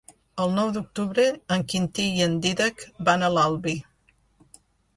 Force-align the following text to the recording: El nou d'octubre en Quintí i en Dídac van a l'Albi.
El 0.45 0.53
nou 0.59 0.69
d'octubre 0.77 1.25
en 1.57 1.65
Quintí 1.73 2.07
i 2.15 2.25
en 2.29 2.39
Dídac 2.47 2.83
van 3.11 3.27
a 3.29 3.33
l'Albi. 3.37 3.77